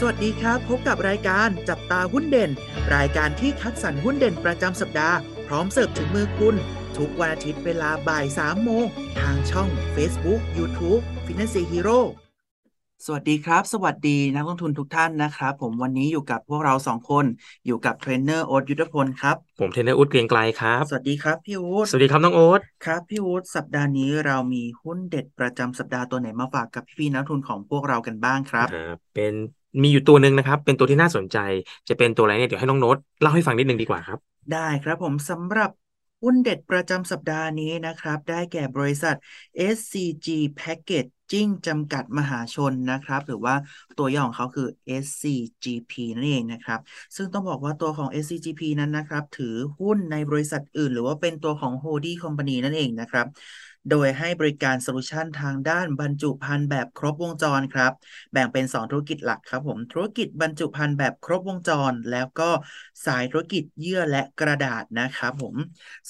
[0.00, 2.50] สวัสดีครับ พบกับรายการจับตาหุ้นเด่น
[2.96, 6.54] รายการที่คัดสรรหุ้นเด่นประจำสัปดาห์ พร้อมเสิร์ฟถึงมือคุณ
[6.96, 8.84] ทุกวันอาทิตย์เวลาบ่าย3โมง
[9.20, 12.00] ทางช่อง Facebook YouTube Finance Hero
[13.06, 17.24] สวัสดีครับ สวัสดีนักลงทุนทุกท่านนะครับ ผมวันนี้อยู่กับพวกเราสองคน
[17.66, 29.34] อยู่กับเทรนเนอร์โอ๊ตยุทธพลครับ ผมเทรนเนอร์อู๊ดเกรียงไกรครับ สวัสดีครับพี่อู๊ดสวัสดีครับน้องโอ๊ตครับพี่อู๊ดสัปดาห์นี้เรามีหุ้นเด็ดประจำสัปดาห์ตัวไหนมาฝากกับพี่ๆนักลงทุนของพวกเรากันบ้างครับอ่าเป็น
[29.82, 31.36] มีอยู่ตัวหนึ่งนะครับ เป็นตัวที่น่าสนใจ
[31.88, 34.18] จะเป็นตัวอะไรเนี่ยเดี๋ยวให้น้องโน้ตเล่าให้ฟังนิดนึงดีกว่าครับ
[34.52, 35.70] ได้ครับผมสำหรับ
[36.22, 39.14] หุ้นเด็ดประจำสัปดาห์นี้นะครับ ได้แก่บริษัท
[39.76, 40.28] SCG
[40.60, 43.54] Packaging จำกัดมหาชนนะครับ หรือว่า
[43.98, 44.68] ตัวย่อของเขาคือ
[45.04, 46.80] SCGP นั่นเองนะครับ
[47.16, 53.26] ซึ่งต้องบอกว่าตัวของ SCGP นั้นนะครับ ถือหุ้นในบริษัทอื่น หรือว่าเป็นตัวของ Holding Company นั่นเองนะครับ
[53.90, 57.92] โดยให้บริการโซลูชันทางด้านบรรจุภัณฑ์แบบครบวงจรครับ
[58.32, 62.50] แบ่งเป็น 2 ธุรกิจหลักครับผมธุรกิจบรรจุภัณฑ์แบบครบวงจร แล้วก็
[63.06, 65.54] สายธุรกิจเยื่อและกระดาษนะครับผม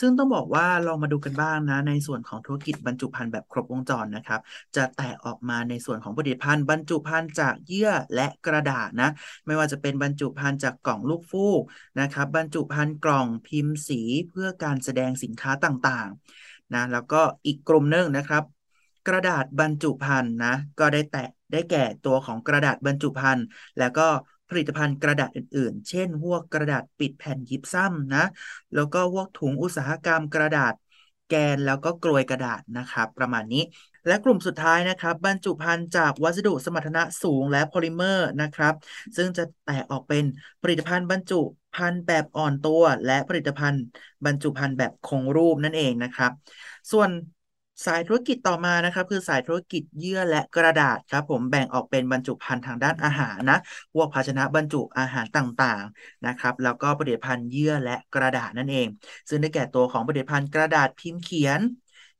[0.01, 4.41] ซึ่งต้องบอกว่าลองมาดูกันบ้างนะ ในส่วนของธุรกิจบรรจุภัณฑ์แบบครบวงจรนะครับ
[4.77, 9.11] จะแตกออกมาในส่วนของผลิตภัณฑ์บรรจุภัณฑ์จากเยื่อและกระดาษนะ
[9.47, 11.63] ไม่ว่าจะเป็นบรรจุภัณฑ์จากกล่องลูกฟูก
[12.01, 18.43] นะครับบรรจุภัณฑ์กล่องพิมพ์สีเพื่อการแสดงสินค้าต่างๆ นะแล้วก็อีกกลุ่มหนึ่งนะครับ
[19.07, 21.21] กระดาษบรรจุภัณฑ์นะก็ได้แตะ
[21.53, 23.47] ได้แก่ตัวของกระดาษบรรจุภัณฑ์
[23.79, 24.03] แล้วก็
[24.49, 28.25] ผลิตภัณฑ์กระดาษอื่นๆ เช่นพวกกระดาษปิดแผ่นยิปซัมนะ
[28.75, 30.75] แล้วก็พวกถุงอุตสาหกรรมกระดาษ
[31.29, 33.63] แกนแล้วก็กรวยกระดาษนะครับ ประมาณนี้
[34.07, 38.75] และกลุ่มสุดท้ายนะครับ บรรจุภัณฑ์จากวัสดุสมรรถนะสูงและโพลิเมอร์นะครับ
[39.17, 40.25] ซึ่งจะแตกออกเป็น
[40.63, 41.41] ผลิตภัณฑ์บรรจุ
[41.75, 43.83] ภัณฑ์แบบอ่อนตัว และผลิตภัณฑ์
[44.25, 46.31] บรรจุภัณฑ์แบบคงรูปนั่นเองนะครับ
[46.93, 47.11] ส่วน
[47.85, 53.59] สายธุรกิจต่อมานะครับ คือสายธุรกิจเยื่อและกระดาษครับ ผมแบ่งออกเป็นบรรจุภัณฑ์ทางด้านอาหารนะ
[53.95, 58.87] พวกภาชนะบรรจุอาหารต่างๆนะครับ แล้วก็ผลิตภัณฑ์เยื่อและกระดาษนั่นเอง
[59.29, 61.61] ซึ่งได้แก่ตัวของผลิตภัณฑ์กระดาษพิมพ์เขียน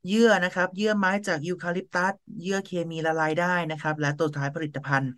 [0.07, 5.11] เยื่อนะครับ เยื่อไม้จากยูคาลิปตัสเยื่อเคมีละลายได้นะครับ และตัวท้ายผลิตภัณฑ์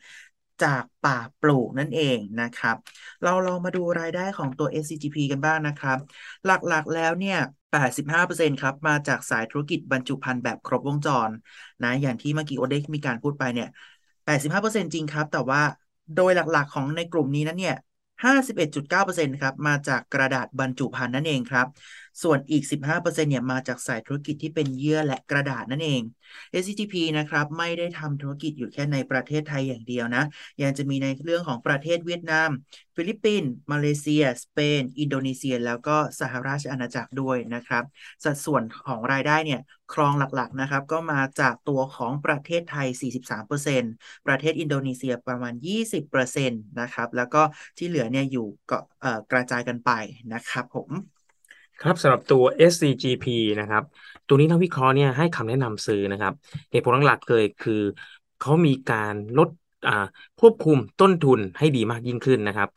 [0.64, 2.76] จากป่าปลูกนั่นเองนะครับ
[3.24, 5.98] เราลองมาดูรายได้ของตัว SCGP กันบ้างนะครับ
[6.46, 7.38] หลักๆแล้วเนี่ย
[7.72, 11.30] 85%ครับ มาจากสายธุรกิจบรรจุภัณฑ์แบบครบวงจร
[11.84, 13.70] นะอย่างที่เมื่อกี้โอเด็กมีการพูดไปเนี่ย
[14.26, 15.62] 85%จริงครับ แต่ว่า
[16.16, 17.76] โดยหลักๆของในกลุ่มนี้นั้นเนี่ย
[18.24, 21.68] 51.9%ครับ มาจากกระดาษบรรจุภัณฑ์นั่นเองครับ
[22.24, 26.02] ส่วนอีก 15%เนี่ยมาจากสายธุรกิจที่เป็นเยื่อและกระดาษนั่นเอง
[26.52, 30.24] SCTP นะครับไม่ได้ทำธุรกิจอยู่แค่ในประเทศไทยอย่างเดียวนะ
[30.62, 32.50] ยังจะมีในเรื่องของประเทศเวียดนาม
[32.96, 37.84] ฟิลิปปินส์มาเลเซีย สเปน อินโดนีเซีย แล้วก็สหราชอาณาจักรด้วยนะครับ
[38.24, 39.62] สัดส่วนของรายได้เนี่ย
[39.94, 43.94] ครองหลักๆนะครับก็มาจากตัวของประเทศไทย 43%
[44.28, 47.42] ประเทศอินโดนีเซียประมาณ 20%นะครับแล้วก็
[47.78, 49.92] ที่เหลือเนี่ยอยู่ก็เอ่อกระจายกันไป
[50.34, 50.92] นะครับผม
[51.80, 53.26] ครับสำหรับตัว SCGP
[53.60, 53.84] นะครับ
[54.28, 56.34] ตัวนี้นักวิเคราะห์เนี่ยให้คำแนะนำซื้อนะครับ
[56.72, 57.82] เหตุผลหลักๆเลยคือ
[58.40, 59.50] เขามีการลด
[60.40, 62.70] ควบคุมต้นทุนให้ดีมากยิ่งขึ้นนะครับ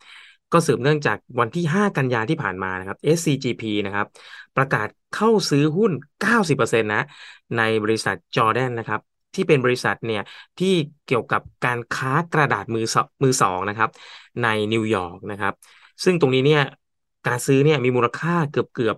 [0.51, 4.07] ก็สืบเนื่องจากวันที่ 5 กันยาที่ผ่านมานะครับ SCGP นะครับ
[4.55, 5.91] ประกาศเข้าซื้อหุ้น
[6.23, 7.03] 90%นะ
[7.57, 9.01] ในบริษัทจอร์แดนนะครับ
[9.35, 10.21] ที่เป็นบริษัทเนี่ย
[10.59, 10.73] ที่
[11.05, 12.85] เกี่ยวกับการค้ากระดาษมือ
[13.23, 13.89] มือสองนะครับ
[14.43, 15.53] ในนิวยอร์กนะครับ
[16.03, 16.63] ซึ่งตรงนี้เนี่ย
[17.25, 18.95] การซื้อเนี่ยมีมูลค่าเกือบเกือบ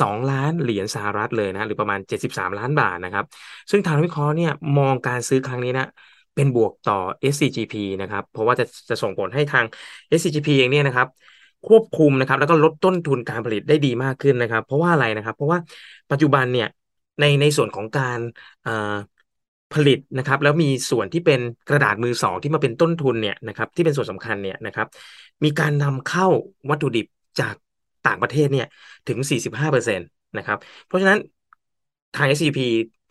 [0.00, 3.24] 2ล้านเหรียญสหรัฐเลยนะหรือประมาณ 73 ล้านบาทนะครับ
[3.70, 5.86] ซึ่งทางวิเคราะห์เนี่ยมองการซื้อครั้งนี้นะ
[6.34, 9.64] เป็นบวกต่อ SCGP นะครับ เพราะว่าจะจะส่งผลให้ทาง
[10.08, 11.08] SCGP เองเนี่ยนะครับ
[11.64, 15.58] ควบคุมนะครับ แล้วก็ลดต้นทุนการผลิตได้ดีมากขึ้นนะครับ เพราะว่าอะไรนะครับ เพราะว่า
[16.10, 16.66] ปัจจุบันเนี่ย
[17.20, 18.18] ในในส่วนของการ
[19.72, 24.86] ผลิตนะครับแล้วมีส่วนที่เป็นกระดาษมือสองที่มาเป็นต้นทุนเนี่ยนะครับที่เป็นส่วนสำคัญเนี่ยนะครับ
[25.44, 26.26] มีการนำเข้า
[26.70, 27.06] วัตถุดิบ
[27.40, 27.54] จาก
[28.06, 28.66] ต่างประเทศเนี่ย
[29.08, 31.18] ถึง 45%นะครับ เพราะฉะนั้น
[32.14, 32.58] ทาง SCP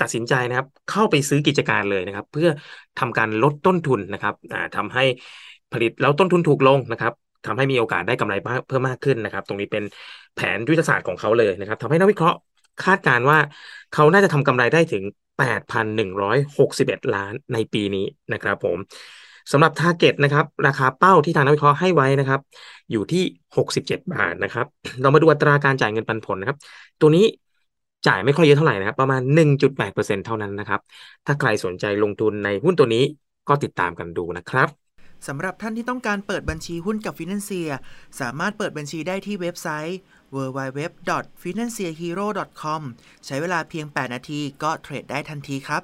[0.01, 2.50] ตัดสินใจนะครับ เข้าไปซื้อกิจการเลยนะครับ เพื่อ
[3.00, 4.34] ทำการลดต้นทุนนะครับ
[4.75, 5.03] ทำให้
[5.72, 7.14] ผลิตแล้วต้นทุนถูกลงนะครับ
[7.46, 8.34] ทำให้มีโอกาสได้กำไร
[8.67, 9.84] เพิ่มมากขึ้นนะครับ ตรงนี้เป็น
[10.35, 12.37] แผนยุทธศาสตร์ของเขาเลยนะครับทำให้นักวิเคราะห์
[12.84, 13.37] คาดการว่า
[13.93, 15.03] เขาน่าจะทำกำไรได้ถึง
[15.37, 18.78] 8,161 ล้านในปีนี้นะครับผม
[19.51, 22.41] สำหรับ t a r g e t นะครับ ราคาเป้าที่ทางนักวิเคราะห์ให้ไว้นะครับ
[22.91, 23.23] อยู่ที่
[23.55, 24.65] 67 บาทนะครับ
[25.01, 26.57] เรามาดูอัตราการจ่ายเงินปันผลนะครับ
[27.01, 27.25] ตัวนี้
[28.07, 30.81] จ่ายไม่ค่อยเยอะเท่าไหร่นะครับ ประมาณ 1.8%เท่านั้นนะครับ
[31.25, 33.03] ถ้าใครสนใจลงทุนในหุ้นตัวนี้
[33.49, 34.67] ก็ติดตามกันดูนะครับ
[35.27, 37.69] สำหรับท่านที่ต้องการเปิดบัญชีหุ้นกับฟินแลนเซีย
[38.19, 39.97] สามารถเปิดบัญชีได้ที่เว็บไซต์
[40.35, 42.81] www.financehero.com
[43.25, 45.83] ใช้เวลาเพียง 8 นาทีก็เทรดได้ทันทีครับ